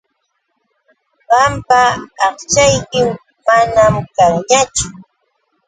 [1.29, 1.81] Qampa
[2.27, 3.07] aqchaykim
[3.45, 4.85] manam kanñachu.